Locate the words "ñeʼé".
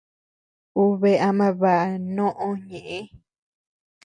2.67-2.97